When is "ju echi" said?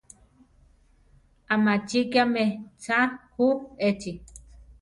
3.33-4.11